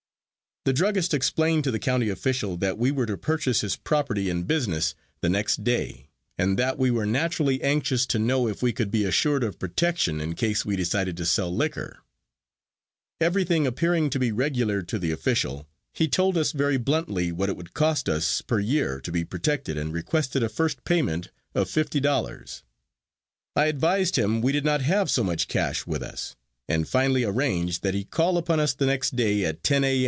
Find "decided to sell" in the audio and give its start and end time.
10.75-11.51